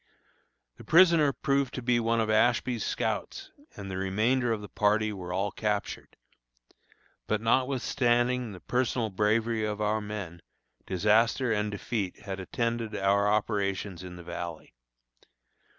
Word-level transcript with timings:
The 0.77 0.83
prisoner 0.83 1.31
proved 1.31 1.75
to 1.75 1.83
be 1.83 1.99
one 1.99 2.19
of 2.19 2.27
Ashby's 2.27 2.83
scouts, 2.83 3.51
and 3.75 3.91
the 3.91 3.97
remainder 3.97 4.51
of 4.51 4.61
the 4.61 4.67
party 4.67 5.13
were 5.13 5.31
all 5.31 5.51
captured. 5.51 6.17
But 7.27 7.39
notwithstanding 7.39 8.51
the 8.51 8.61
personal 8.61 9.11
bravery 9.11 9.63
of 9.63 9.79
our 9.79 10.01
men, 10.01 10.41
disaster 10.87 11.53
and 11.53 11.69
defeat 11.69 12.21
had 12.21 12.39
attended 12.39 12.95
our 12.95 13.27
operations 13.31 14.01
in 14.03 14.15
the 14.15 14.23
Valley. 14.23 14.73